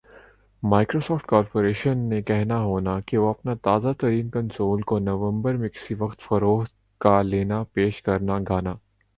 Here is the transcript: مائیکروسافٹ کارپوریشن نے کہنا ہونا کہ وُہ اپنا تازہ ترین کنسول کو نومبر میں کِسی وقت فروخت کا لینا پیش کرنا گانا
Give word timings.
مائیکروسافٹ 0.63 1.25
کارپوریشن 1.25 1.97
نے 2.09 2.21
کہنا 2.21 2.59
ہونا 2.59 2.99
کہ 3.07 3.17
وُہ 3.17 3.29
اپنا 3.29 3.53
تازہ 3.63 3.93
ترین 3.99 4.29
کنسول 4.29 4.81
کو 4.89 4.99
نومبر 4.99 5.57
میں 5.57 5.69
کِسی 5.69 5.93
وقت 5.99 6.21
فروخت 6.21 6.73
کا 7.01 7.21
لینا 7.21 7.63
پیش 7.73 8.01
کرنا 8.03 8.39
گانا 8.49 8.75